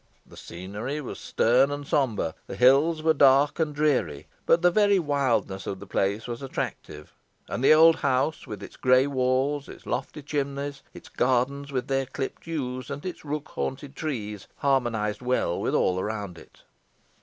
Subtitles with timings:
[0.25, 4.97] The scenery was stern and sombre, the hills were dark and dreary; but the very
[4.97, 7.13] wildness of the place was attractive,
[7.47, 12.07] and the old house, with its grey walls, its lofty chimneys, its gardens with their
[12.07, 16.63] clipped yews, and its rook haunted trees, harmonised well with all around it.